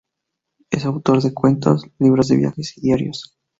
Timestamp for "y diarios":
2.75-3.37